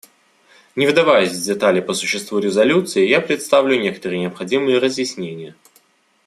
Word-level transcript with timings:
Не 0.75 0.87
вдаваясь 0.87 1.31
в 1.31 1.45
детали 1.45 1.79
по 1.79 1.93
существу 1.93 2.39
резолюции, 2.39 3.07
я 3.07 3.21
представлю 3.21 3.79
некоторые 3.79 4.21
необходимые 4.21 4.79
разъяснения. 4.79 5.55